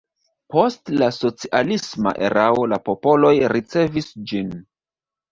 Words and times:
Post 0.53 0.91
la 1.01 1.09
socialisma 1.17 2.13
erao 2.29 2.63
la 2.71 2.79
poloj 3.03 3.31
rericevis 3.53 4.09
ĝin. 4.33 4.49